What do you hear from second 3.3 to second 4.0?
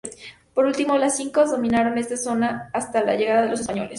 de los españoles.